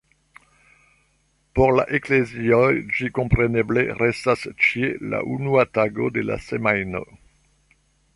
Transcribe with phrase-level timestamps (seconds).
[1.57, 7.03] Por la eklezioj ĝi kompreneble restas ĉie la unua tago de la semajno.